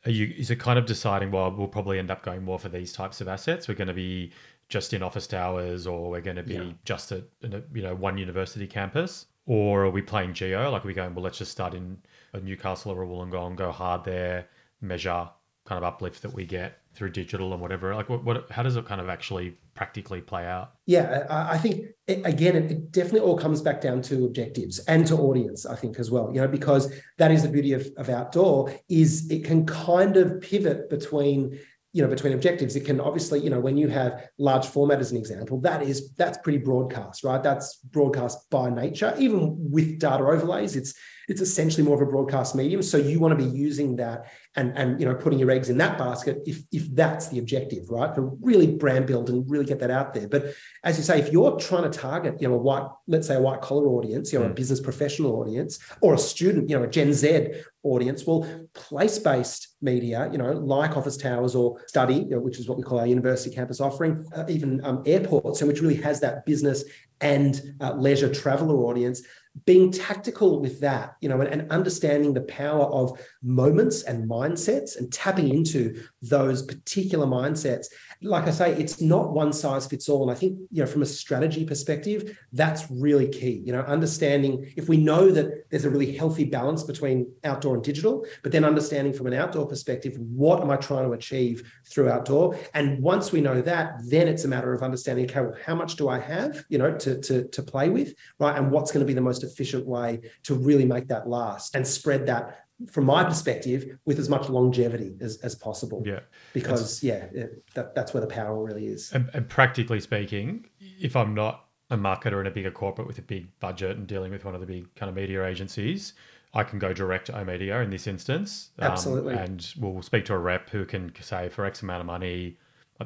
[0.05, 2.69] Are you, is it kind of deciding, well, we'll probably end up going more for
[2.69, 3.67] these types of assets?
[3.67, 4.31] We're going to be
[4.69, 6.71] just in office towers, or we're going to be yeah.
[6.85, 10.69] just at you know one university campus, or are we playing geo?
[10.69, 11.97] Like, are we going, well, let's just start in
[12.33, 14.47] a Newcastle or a Wollongong, go hard there,
[14.79, 15.29] measure
[15.65, 18.75] kind of uplift that we get through digital and whatever like what, what how does
[18.75, 20.73] it kind of actually practically play out?
[20.85, 25.15] Yeah i think it, again it definitely all comes back down to objectives and to
[25.15, 28.73] audience i think as well you know because that is the beauty of, of outdoor
[28.89, 31.59] is it can kind of pivot between
[31.93, 35.11] you know between objectives it can obviously you know when you have large format as
[35.11, 40.23] an example that is that's pretty broadcast right that's broadcast by nature even with data
[40.23, 40.93] overlays it's
[41.29, 42.81] it's essentially more of a broadcast medium.
[42.81, 45.77] So you want to be using that and, and you know putting your eggs in
[45.77, 48.13] that basket if, if that's the objective, right?
[48.15, 50.27] To really brand build and really get that out there.
[50.27, 53.35] But as you say, if you're trying to target, you know, a white, let's say
[53.35, 54.51] a white collar audience, you know, mm.
[54.51, 57.49] a business professional audience, or a student, you know, a Gen Z
[57.83, 62.67] audience, well, place-based media, you know, like office towers or study, you know, which is
[62.67, 66.19] what we call our university campus offering, uh, even um, airports, and which really has
[66.19, 66.83] that business
[67.21, 69.21] and uh, leisure traveler audience.
[69.65, 74.97] Being tactical with that, you know, and, and, understanding the power of moments and mindsets
[74.97, 77.87] and tapping into those particular mindsets
[78.21, 80.23] like I say, it's not one size fits all.
[80.23, 83.63] And I think, you know, from a strategy perspective, that's really key.
[83.65, 87.83] You know, understanding if we know that there's a really healthy balance between outdoor and
[87.83, 92.09] digital, but then understanding from an outdoor perspective, what am I trying to achieve through
[92.09, 92.57] outdoor?
[92.73, 95.95] And once we know that, then it's a matter of understanding, okay, well, how much
[95.95, 98.57] do I have, you know, to, to, to play with, right?
[98.57, 101.87] And what's going to be the most efficient way to really make that last and
[101.87, 106.03] spread that from my perspective, with as much longevity as, as possible.
[106.05, 106.21] Yeah.
[106.53, 107.27] Because, yeah,
[107.73, 109.11] that, that's where the power really is.
[109.11, 113.21] And, and, practically speaking, if I'm not a marketer in a bigger corporate with a
[113.21, 116.13] big budget and dealing with one of the big kind of media agencies,
[116.53, 118.69] I can go direct to oOh!media in this instance.
[118.79, 119.35] Um, Absolutely.
[119.35, 122.57] And we'll speak to a rep who can say for X amount of money,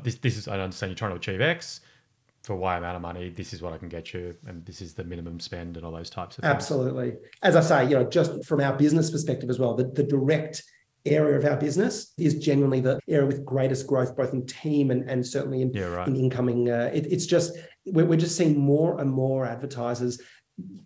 [0.04, 1.82] this, this is, I understand you're trying to achieve X
[2.44, 4.94] for Y amount of money, this is what I can get you, and this is
[4.94, 6.54] the minimum spend and all those types of things.
[6.54, 7.14] Absolutely.
[7.42, 10.64] As I say, you know, just from our business perspective as well, the, the direct
[11.06, 15.10] area of our business is genuinely the area with greatest growth, both in team and,
[15.10, 16.08] and certainly in, yeah, right.
[16.08, 16.70] in incoming.
[16.70, 20.22] Uh, it, it's just, we're, we're just seeing more and more advertisers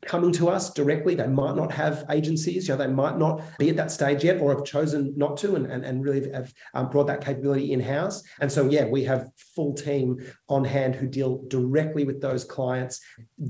[0.06, 1.16] coming to us directly.
[1.16, 4.40] They might not have agencies, you know, they might not be at that stage yet
[4.40, 8.24] or have chosen not to and, and, and really have um, brought that capability in-house.
[8.40, 13.02] And so, yeah, we have full team on hand who deal directly with those clients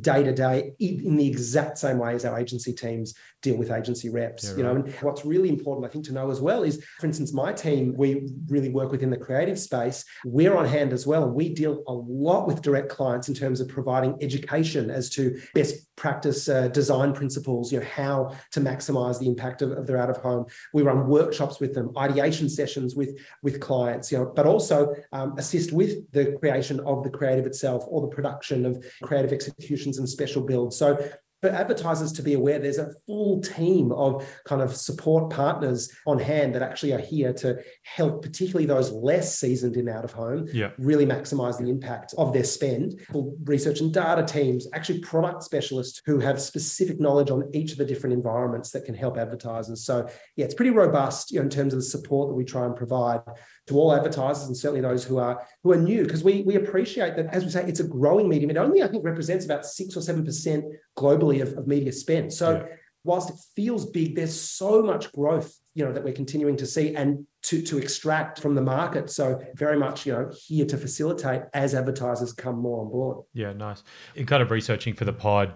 [0.02, 4.10] day to day in the exact same way as our agency teams deal with agency
[4.10, 4.44] reps.
[4.44, 4.58] Yeah, right.
[4.58, 7.32] You know, and what's really important, I think, to know as well is, for instance,
[7.32, 10.04] my team, we really work within the creative space.
[10.26, 11.26] We're on hand as well.
[11.26, 15.40] And we deal a lot with direct clients in terms of providing education as to
[15.54, 19.98] best practice uh, design principles, you know, how to maximize the impact of, of their
[19.98, 20.46] out of home.
[20.74, 25.36] We run workshops with them, ideation sessions with, with clients, you know, but also um,
[25.38, 30.08] assist with the creation of the creative itself or the production of creative executions and
[30.08, 30.78] special builds.
[30.78, 30.98] So
[31.42, 36.18] for advertisers to be aware there's a full team of kind of support partners on
[36.18, 40.48] hand that actually are here to help particularly those less seasoned in out of home
[40.52, 40.72] yeah.
[40.78, 43.00] really maximize the impact of their spend.
[43.46, 47.86] Research and data teams actually product specialists who have specific knowledge on each of the
[47.86, 49.84] different environments that can help advertisers.
[49.84, 52.66] So yeah it's pretty robust you know, in terms of the support that we try
[52.66, 53.22] and provide
[53.68, 57.16] to all advertisers and certainly those who are who are new because we we appreciate
[57.16, 58.50] that as we say it's a growing medium.
[58.50, 60.64] It only i think represents about 6 or 7%
[60.98, 62.34] globally of, of media spend.
[62.34, 62.76] So yeah.
[63.04, 66.96] whilst it feels big there's so much growth you know that we're continuing to see
[66.96, 69.10] and to to extract from the market.
[69.10, 73.26] So very much you know here to facilitate as advertisers come more on board.
[73.34, 73.84] Yeah nice.
[74.16, 75.54] In kind of researching for the pod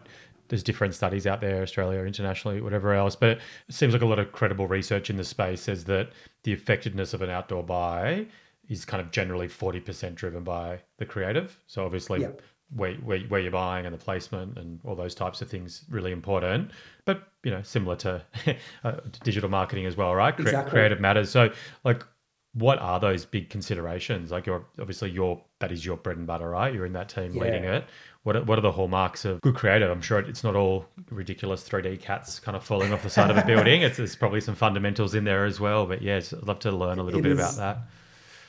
[0.52, 3.16] there's different studies out there, Australia, internationally, whatever else.
[3.16, 6.10] But it seems like a lot of credible research in the space says that
[6.44, 8.26] the effectiveness of an outdoor buy
[8.68, 11.58] is kind of generally 40% driven by the creative.
[11.68, 12.28] So obviously,
[12.76, 16.12] where, where, where you're buying and the placement and all those types of things really
[16.12, 16.72] important.
[17.06, 18.22] But you know, similar to
[18.84, 18.92] uh,
[19.24, 20.38] digital marketing as well, right?
[20.38, 20.70] Exactly.
[20.70, 21.30] Creative matters.
[21.30, 21.50] So
[21.86, 22.06] like,
[22.54, 24.32] what are those big considerations?
[24.32, 26.74] Like, you're obviously your that is your bread and butter, right?
[26.74, 27.44] You're in that team yeah.
[27.44, 27.86] leading it
[28.24, 29.90] what are, what are the hallmarks of good creative?
[29.90, 33.38] I'm sure it's not all ridiculous 3D cats kind of falling off the side of
[33.38, 33.82] a building.
[33.82, 35.88] It's there's probably some fundamentals in there as well.
[35.88, 37.78] But yes, I'd love to learn a little it bit is, about that.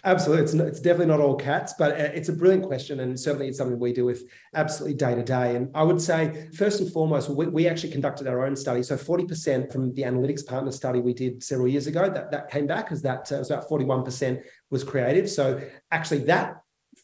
[0.05, 3.47] Absolutely, it's, it's definitely not all cats, but uh, it's a brilliant question, and certainly
[3.47, 5.55] it's something we do with absolutely day to day.
[5.55, 8.83] And I would say first and foremost, we, we actually conducted our own study.
[8.83, 12.67] So 40% from the analytics partner study we did several years ago that that came
[12.67, 15.31] back as that uh, was about 41% was creative.
[15.31, 15.61] So
[15.93, 16.57] actually, that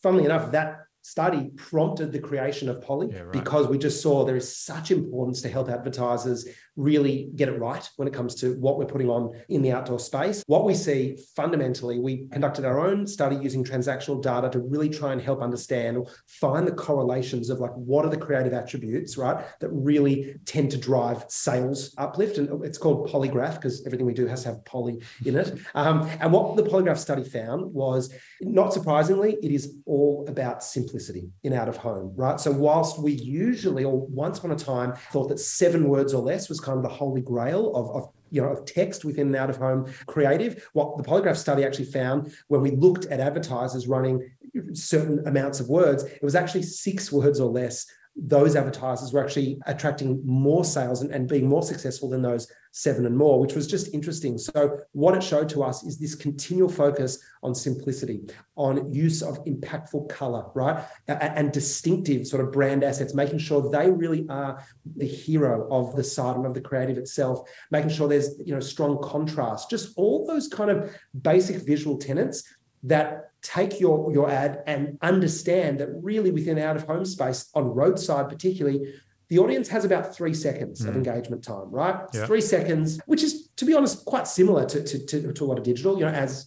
[0.02, 3.32] funnily enough, that study prompted the creation of POLY yeah, right.
[3.32, 6.46] because we just saw there is such importance to help advertisers
[6.78, 9.98] really get it right when it comes to what we're putting on in the outdoor
[9.98, 10.44] space.
[10.46, 15.12] What we see fundamentally, we conducted our own study using transactional data to really try
[15.12, 19.44] and help understand or find the correlations of like what are the creative attributes, right,
[19.58, 22.38] that really tend to drive sales uplift.
[22.38, 25.58] And it's called polygraph because everything we do has to have poly in it.
[25.74, 31.28] Um, and what the polygraph study found was, not surprisingly, it is all about simplicity
[31.42, 32.38] in out of home, right?
[32.38, 36.48] So whilst we usually, or once upon a time, thought that seven words or less
[36.48, 39.56] was kind of the holy grail of, of you know, of text within out of
[39.56, 40.68] home creative.
[40.74, 44.30] What the polygraph study actually found when we looked at advertisers running
[44.74, 47.86] certain amounts of words, it was actually six words or less
[48.20, 53.06] those advertisers were actually attracting more sales and, and, being more successful than those seven
[53.06, 54.36] and more, which was just interesting.
[54.36, 58.22] So, what it showed to us is this continual focus on simplicity,
[58.56, 60.84] on use of impactful color, right?
[61.06, 64.64] And, distinctive sort of brand assets, making sure they really are
[64.96, 68.60] the hero of the site and of the creative itself, making sure there's you know
[68.60, 72.42] strong contrast, just all those kind of basic visual tenets
[72.82, 77.66] that take your, your ad and understand that really within out of home space, on
[77.66, 78.94] roadside particularly,
[79.28, 80.88] the audience has about three seconds mm.
[80.88, 81.96] of engagement time, right?
[82.14, 82.26] Yeah.
[82.26, 85.58] Three seconds, which is, to be honest, quite similar to, to, to, to, a lot
[85.58, 86.44] of digital, you know, as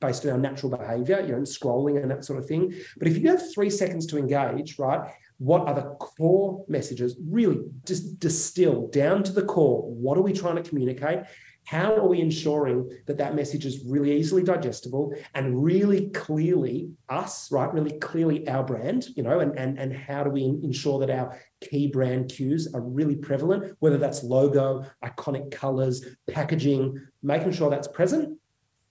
[0.00, 2.74] based on our natural behavior, you know, scrolling and that sort of thing.
[2.96, 7.16] But if you have three seconds to engage, right, what are the core messages?
[7.24, 9.82] Really just distill down to the core.
[9.82, 11.20] What are we trying to communicate?
[11.64, 17.50] How are we ensuring that that message is really easily digestible and really clearly us,
[17.50, 17.72] right?
[17.72, 21.40] Really clearly our brand, you know, and, and, and how do we ensure that our
[21.60, 27.88] key brand cues are really prevalent, whether that's logo, iconic colors, packaging, making sure that's
[27.88, 28.38] present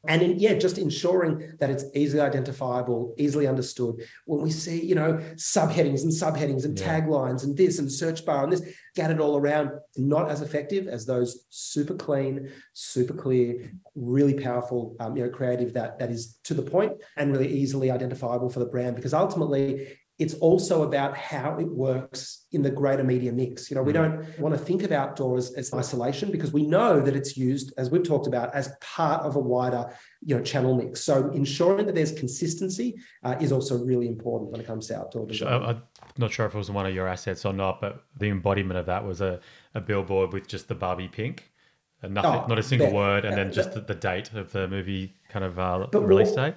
[0.08, 4.96] and in, yeah just ensuring that it's easily identifiable easily understood when we see you
[4.96, 7.00] know subheadings and subheadings and yeah.
[7.00, 8.62] taglines and this and search bar and this
[8.94, 15.16] scattered all around not as effective as those super clean super clear really powerful um,
[15.16, 18.66] you know creative that that is to the point and really easily identifiable for the
[18.66, 23.72] brand because ultimately it's also about how it works in the greater media mix.
[23.72, 23.96] You know, we mm.
[23.96, 27.90] don't want to think of outdoors as isolation because we know that it's used, as
[27.90, 29.92] we've talked about, as part of a wider,
[30.24, 31.02] you know, channel mix.
[31.04, 35.26] So ensuring that there's consistency uh, is also really important when it comes to outdoor
[35.26, 35.64] design.
[35.64, 35.82] I'm
[36.18, 38.86] not sure if it was one of your assets or not, but the embodiment of
[38.86, 39.40] that was a,
[39.74, 41.50] a billboard with just the Barbie pink.
[42.04, 44.68] And nothing, oh, not a single word, and then just the, the, date of the
[44.68, 46.56] movie kind of uh, release date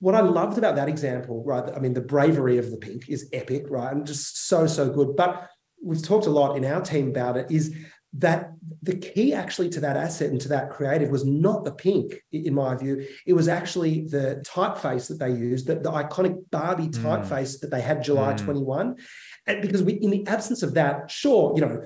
[0.00, 1.64] what I loved about that example, right?
[1.74, 3.92] I mean, the bravery of the pink is epic, right?
[3.92, 5.16] And just so, so good.
[5.16, 5.48] But
[5.82, 7.74] we've talked a lot in our team about it is
[8.14, 12.14] that the key actually to that asset and to that creative was not the pink,
[12.32, 13.06] in my view.
[13.26, 17.02] It was actually the typeface that they used, the, the iconic Barbie mm.
[17.02, 17.60] typeface mm.
[17.60, 18.44] that they had July mm.
[18.44, 18.96] 21.
[19.46, 21.82] And because we, in the absence of that, sure, you know,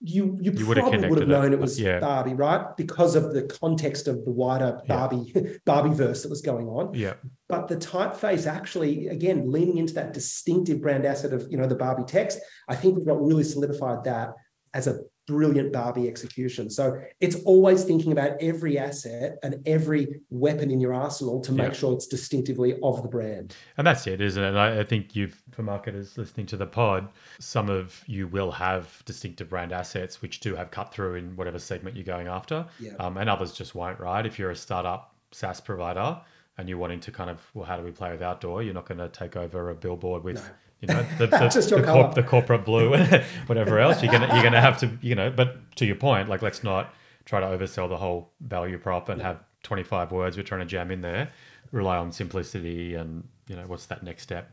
[0.00, 2.00] you you, you probably would have known it, it was yeah.
[2.00, 2.74] Barbie, right?
[2.76, 5.42] Because of the context of the wider Barbie yeah.
[5.66, 6.94] Barbie verse that was going on.
[6.94, 7.14] Yeah.
[7.48, 11.74] But the typeface actually, again, leaning into that distinctive brand asset of you know the
[11.74, 14.32] Barbie text, I think we've got really solidified that
[14.72, 16.68] as a brilliant Barbie execution.
[16.68, 21.68] So it's always thinking about every asset and every weapon in your arsenal to make
[21.68, 21.78] yeah.
[21.78, 23.54] sure it's distinctively of the brand.
[23.76, 24.56] And that's it, isn't it?
[24.56, 29.02] I, I think you've, for marketers listening to the pod, some of you will have
[29.04, 32.66] distinctive brand assets which do have cut through in whatever segment you're going after.
[32.80, 32.92] Yeah.
[32.98, 34.26] Um, and others just won't, right?
[34.26, 36.20] If you're a startup SaaS provider,
[36.58, 38.62] and you're wanting to kind of well how do we play with outdoor?
[38.62, 40.42] You're not going to take over a billboard with no.
[40.80, 44.02] you know the, the, the, corp, the, corporate blue and whatever else.
[44.02, 46.94] You're gonna you're gonna have to you know but to your point like let's not
[47.24, 50.36] try to oversell the whole value prop and have 25 words.
[50.36, 51.30] We're trying to jam in there.
[51.72, 54.50] Rely on simplicity and you know what's that next step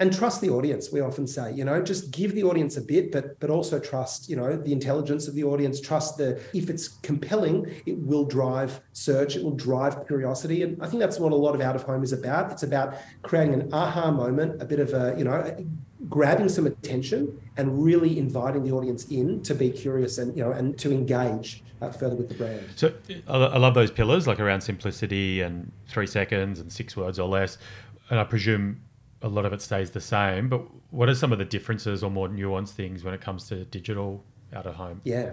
[0.00, 3.12] and trust the audience we often say you know just give the audience a bit
[3.12, 6.88] but but also trust you know the intelligence of the audience trust the if it's
[6.88, 10.62] compelling it will drive search it will drive curiosity.
[10.62, 12.52] And i think that's what a lot of out of home is about.
[12.52, 15.38] It's about creating an aha moment a bit of a you know
[16.08, 20.52] grabbing some attention and really inviting the audience in to be curious and you know
[20.52, 22.64] and to engage uh, further with the brand.
[22.76, 22.92] So
[23.28, 27.58] i love those pillars like around simplicity and three seconds and six words or less.
[28.10, 28.80] And i presume
[29.24, 30.48] a lot of it stays the same.
[30.48, 33.64] But what are some of the differences or more nuanced things when it comes to
[33.64, 35.00] digital out of home?
[35.04, 35.32] Yeah.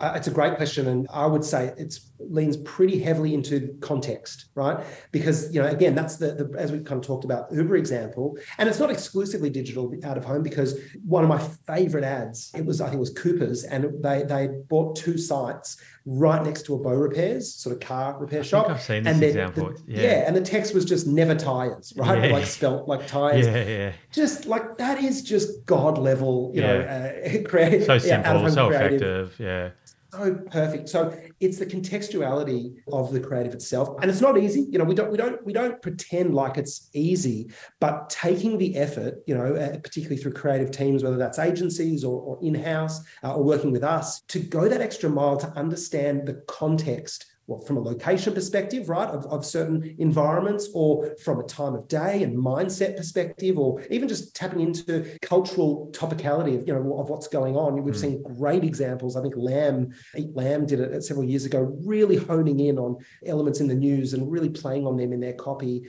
[0.00, 4.46] Uh, it's a great question, and I would say it leans pretty heavily into context,
[4.54, 4.84] right?
[5.12, 8.36] Because you know, again, that's the, the as we kind of talked about Uber example,
[8.58, 12.64] and it's not exclusively digital out of home because one of my favorite ads, it
[12.64, 16.74] was I think it was Cooper's, and they they bought two sites right next to
[16.74, 18.70] a Beaurepaires, sort of car repair I shop.
[18.70, 19.72] I've seen this and example.
[19.72, 20.02] The, yeah.
[20.02, 20.26] yeah.
[20.26, 22.24] and the text was just never tires, right?
[22.24, 22.32] Yeah.
[22.32, 23.46] Like spelt like tires.
[23.46, 23.92] Yeah, yeah.
[24.12, 26.66] Just like that is just god level, you yeah.
[26.66, 27.84] know, uh, creative.
[27.84, 29.30] So simple, so creative.
[29.30, 29.34] effective.
[29.38, 29.70] Yeah
[30.10, 30.88] so perfect.
[30.88, 34.66] So it's the contextuality of the creative itself, and it's not easy.
[34.70, 38.76] You know, we don't we don't we don't pretend like it's easy, but taking the
[38.76, 43.00] effort, you know, uh, particularly through creative teams, whether that's agencies or, or in house
[43.22, 47.60] uh, or working with us, to go that extra mile to understand the context well,
[47.60, 52.22] from a location perspective, right, of, of certain environments, or from a time of day
[52.22, 57.26] and mindset perspective, or even just tapping into cultural topicality of, you know, of what's
[57.26, 57.82] going on.
[57.82, 58.00] We've mm.
[58.00, 59.16] seen great examples.
[59.16, 63.60] I think Lamb, Eat Lamb did it several years ago, really honing in on elements
[63.60, 65.86] in the news and really playing on them in their copy.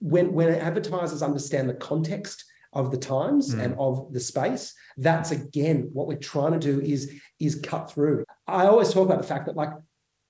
[0.00, 3.62] When, when advertisers understand the context of the times mm.
[3.62, 8.22] and of the space that's again what we're trying to do is is cut through
[8.46, 9.70] i always talk about the fact that like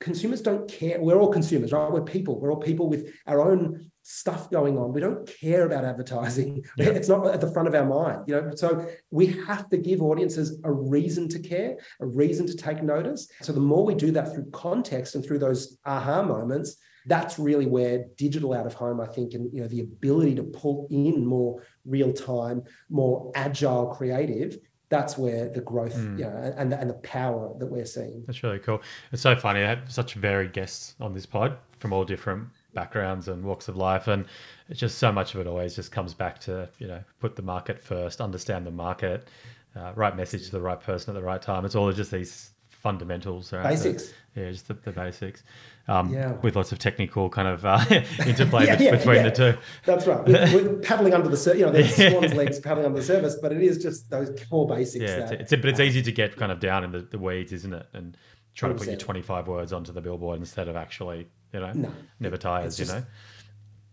[0.00, 1.00] consumers don't care.
[1.00, 1.90] We're all consumers, right?
[1.90, 2.40] We're people.
[2.40, 4.92] We're all people with our own stuff going on.
[4.92, 6.64] We don't care about advertising.
[6.76, 6.90] Yeah.
[6.90, 8.52] It's not at the front of our mind, you know.
[8.54, 13.28] So we have to give audiences a reason to care, a reason to take notice.
[13.42, 17.66] So the more we do that through context and through those aha moments, that's really
[17.66, 21.26] where digital out of home, I think, and you know, the ability to pull in
[21.26, 24.58] more real time, more agile, creative
[24.88, 26.18] that's where the growth mm.
[26.18, 28.24] you know, and, and the power that we're seeing.
[28.26, 28.80] That's really cool.
[29.12, 29.62] It's so funny.
[29.62, 33.76] I have such varied guests on this pod from all different backgrounds and walks of
[33.76, 34.08] life.
[34.08, 34.24] And
[34.68, 37.42] it's just so much of it always just comes back to, you know, put the
[37.42, 39.28] market first, understand the market,
[39.76, 41.64] uh, right message to the right person at the right time.
[41.64, 43.52] It's all just these fundamentals.
[43.52, 43.64] Right?
[43.64, 44.12] Basics.
[44.34, 45.42] The, yeah, just the, the basics
[45.88, 46.32] um, yeah.
[46.42, 47.84] with lots of technical kind of uh,
[48.26, 49.54] interplay yeah, yeah, between the two.
[49.84, 50.24] That's right.
[50.26, 53.36] We're, we're paddling under the surface, you know, there's swan's legs paddling under the surface,
[53.40, 55.02] but it is just those core basics.
[55.02, 57.18] Yeah, that, it's, it's, but it's easy to get kind of down in the, the
[57.18, 57.86] weeds, isn't it?
[57.94, 58.16] And
[58.54, 61.92] try to put your 25 words onto the billboard instead of actually you know, no.
[62.20, 63.06] never tires, just, you know.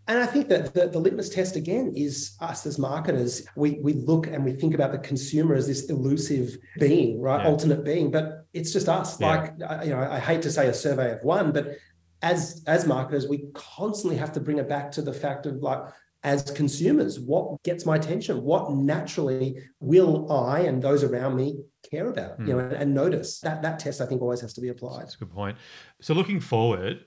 [0.08, 3.44] And I think that the, the, litmus test again is us as marketers.
[3.56, 7.42] We we look and we think about the consumer as this elusive being, right?
[7.42, 7.50] Yeah.
[7.50, 9.20] Alternate being, but it's just us.
[9.20, 9.28] Yeah.
[9.28, 11.78] Like you know, I hate to say a survey of one, but
[12.22, 15.80] as as marketers, we constantly have to bring it back to the fact of like
[16.26, 18.42] as consumers, what gets my attention?
[18.42, 22.40] What naturally will I and those around me care about?
[22.40, 22.48] Mm.
[22.48, 25.02] You know, and, and notice that that test I think always has to be applied.
[25.02, 25.56] That's a good point.
[26.00, 27.04] So looking forward,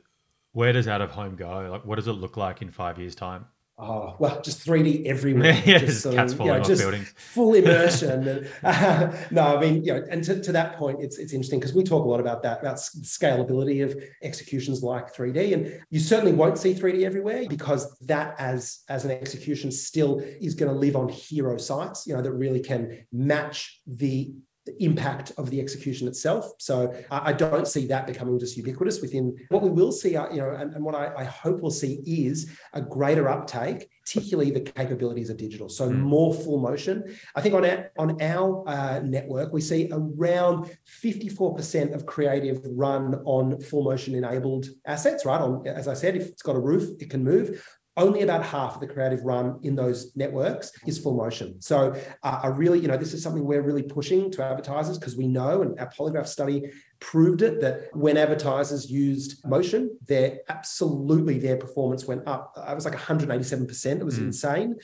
[0.60, 1.70] where does out of home go?
[1.72, 3.46] Like, what does it look like in five years' time?
[3.78, 5.54] Oh well, just 3D everywhere.
[5.66, 7.14] yeah, just, cats falling you know, off buildings.
[7.16, 8.46] Full immersion.
[8.62, 11.74] uh, no, I mean, you know, and to, to that point, it's it's interesting because
[11.74, 16.34] we talk a lot about that about scalability of executions like 3D, and you certainly
[16.34, 20.98] won't see 3D everywhere because that as as an execution still is going to live
[20.98, 24.34] on hero sites, you know, that really can match the
[24.70, 26.54] the impact of the execution itself.
[26.58, 30.38] So I don't see that becoming just ubiquitous within what we will see, uh, you
[30.38, 34.62] know, and, and what I, I, hope we'll see is a greater uptake, particularly the
[34.62, 35.70] capabilities of digital.
[35.70, 35.98] So mm.
[35.98, 37.16] more full motion.
[37.36, 40.70] I think on our, on our uh, network, we see around
[41.04, 45.42] 54% of creative run on full motion enabled assets, right?
[45.42, 47.64] On, as I said, if it's got a roof, it can move
[48.00, 51.62] only about half of the creative run in those networks is full motion.
[51.62, 51.94] So
[52.24, 55.28] uh, I really, you know, this is something we're really pushing to advertisers because we
[55.28, 61.58] know, and our polygraph study proved it, that when advertisers used motion, their absolutely their
[61.58, 62.54] performance went up.
[62.58, 63.86] It was like 187%.
[63.86, 64.28] It was mm.
[64.28, 64.76] insane.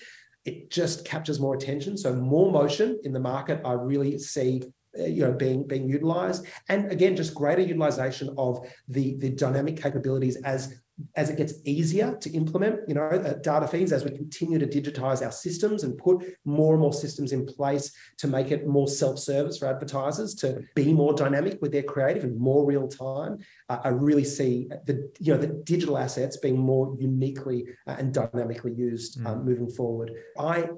[0.43, 1.97] It just captures more attention.
[1.97, 4.61] So more motion in the market, I really see
[4.97, 10.35] you know being being utilized and again just greater utilization of the the dynamic capabilities
[10.37, 10.81] as
[11.15, 14.65] as it gets easier to implement, you know, uh, data feeds, as we continue to
[14.65, 18.87] digitize our systems and put more and more systems in place to make it more
[18.87, 23.39] self-service for advertisers to be more dynamic with their creative and more real time,
[23.69, 28.13] uh, I really see the you know the digital assets being more uniquely uh, and
[28.13, 29.25] dynamically used mm.
[29.25, 30.11] um, moving forward.
[30.39, 30.69] I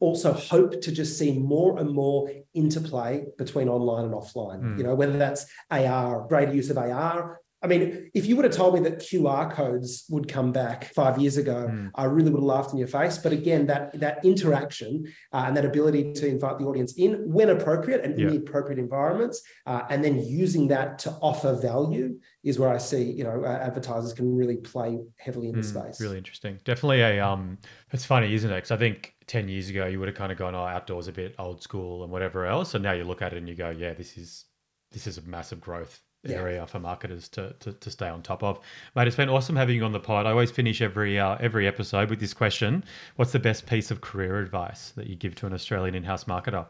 [0.00, 4.62] also hope to just see more and more interplay between online and offline.
[4.62, 4.78] Mm.
[4.78, 8.54] You know, whether that's AR, greater use of AR, I mean, if you would have
[8.54, 11.90] told me that QR codes would come back five years ago, mm.
[11.94, 13.18] I really would have laughed in your face.
[13.18, 17.50] But again, that that interaction uh, and that ability to invite the audience in when
[17.50, 18.26] appropriate and yeah.
[18.26, 22.78] in the appropriate environments, uh, and then using that to offer value is where I
[22.78, 26.00] see you know uh, advertisers can really play heavily in mm, the space.
[26.00, 26.58] Really interesting.
[26.64, 27.58] Definitely a um.
[27.92, 28.56] It's funny, isn't it?
[28.56, 31.12] Because I think ten years ago you would have kind of gone, oh, outdoors a
[31.12, 33.70] bit old school and whatever else, and now you look at it and you go,
[33.70, 34.46] yeah, this is
[34.92, 36.66] this is a massive growth area yeah.
[36.66, 38.60] for marketers to, to, to stay on top of.
[38.94, 40.26] Mate, it's been awesome having you on the pod.
[40.26, 42.84] I always finish every uh, every episode with this question:
[43.16, 46.66] What's the best piece of career advice that you give to an Australian in-house marketer?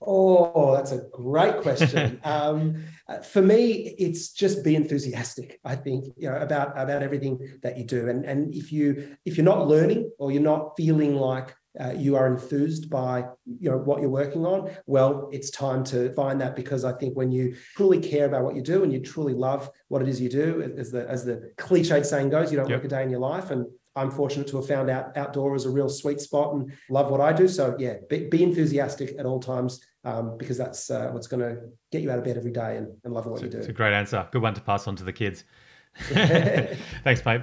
[0.00, 2.20] Oh, that's a great question.
[2.24, 2.84] um,
[3.24, 5.58] for me, it's just be enthusiastic.
[5.64, 9.36] I think you know about about everything that you do, and and if you if
[9.36, 13.78] you're not learning or you're not feeling like uh, you are enthused by you know
[13.78, 17.54] what you're working on well it's time to find that because i think when you
[17.76, 20.74] truly care about what you do and you truly love what it is you do
[20.76, 22.78] as the as the cliched saying goes you don't yep.
[22.78, 25.66] work a day in your life and i'm fortunate to have found out outdoor is
[25.66, 29.26] a real sweet spot and love what i do so yeah be, be enthusiastic at
[29.26, 32.52] all times um, because that's uh, what's going to get you out of bed every
[32.52, 33.58] day and, and loving what it's you do.
[33.58, 34.26] it's a great answer.
[34.30, 35.44] Good one to pass on to the kids.
[35.98, 37.42] Thanks mate.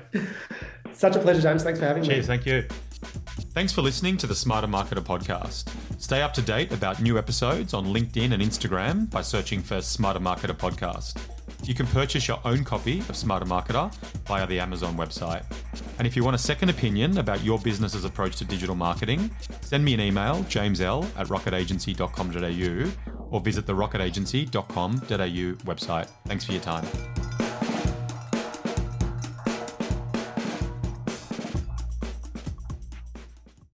[0.93, 1.63] Such a pleasure james.
[1.63, 2.37] Thanks for having Cheers, me.
[2.37, 2.45] Cheers.
[2.45, 2.67] thank you.
[3.53, 5.69] Thanks for listening to the Smarter Marketer podcast.
[5.99, 10.19] Stay up to date about new episodes on LinkedIn and Instagram by searching for Smarter
[10.19, 11.34] Marketer podcast.
[11.65, 13.91] You can purchase your own copy of Smarter Marketer
[14.27, 15.43] via the Amazon website.
[15.97, 19.83] And if you want a second opinion about your business's approach to digital marketing, send
[19.83, 22.91] me an email, jamesl at rocketagency.com.au,
[23.31, 24.95] or visit the rocketagency.com.au
[25.65, 26.07] website.
[26.27, 26.85] Thanks for your time.